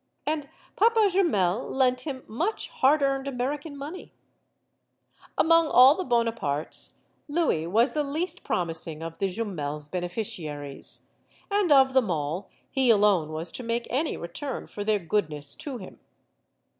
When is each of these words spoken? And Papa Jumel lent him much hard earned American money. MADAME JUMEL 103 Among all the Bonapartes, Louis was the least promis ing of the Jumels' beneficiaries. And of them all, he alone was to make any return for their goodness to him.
And 0.25 0.49
Papa 0.75 1.09
Jumel 1.09 1.69
lent 1.69 2.01
him 2.07 2.23
much 2.25 2.69
hard 2.69 3.03
earned 3.03 3.27
American 3.27 3.77
money. 3.77 4.15
MADAME 5.37 5.37
JUMEL 5.37 5.45
103 5.45 5.45
Among 5.45 5.67
all 5.67 5.93
the 5.93 6.03
Bonapartes, 6.03 7.03
Louis 7.27 7.67
was 7.67 7.91
the 7.93 8.01
least 8.01 8.43
promis 8.43 8.87
ing 8.87 9.03
of 9.03 9.19
the 9.19 9.27
Jumels' 9.27 9.91
beneficiaries. 9.91 11.11
And 11.51 11.71
of 11.71 11.93
them 11.93 12.09
all, 12.09 12.49
he 12.71 12.89
alone 12.89 13.31
was 13.31 13.51
to 13.51 13.61
make 13.61 13.85
any 13.91 14.17
return 14.17 14.65
for 14.65 14.83
their 14.83 14.97
goodness 14.97 15.53
to 15.53 15.77
him. 15.77 15.99